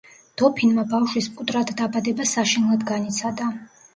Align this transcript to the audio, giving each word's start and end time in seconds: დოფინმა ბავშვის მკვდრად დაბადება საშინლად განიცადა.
დოფინმა 0.41 0.85
ბავშვის 0.93 1.27
მკვდრად 1.33 1.73
დაბადება 1.81 2.27
საშინლად 2.31 2.89
განიცადა. 2.93 3.53